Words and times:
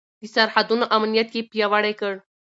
د 0.21 0.23
سرحدونو 0.33 0.85
امنيت 0.95 1.29
يې 1.35 1.41
پياوړی 1.51 1.93
کړ. 1.99 2.13